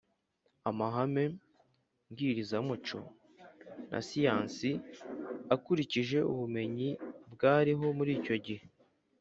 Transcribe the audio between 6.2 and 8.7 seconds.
ubumenyi bwariho muri icyo gihe.